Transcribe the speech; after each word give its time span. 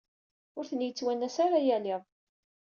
Ur 0.57 0.63
ten-yettwanas 0.69 1.35
ara 1.45 1.59
yal 1.67 1.85
iḍ. 1.93 2.03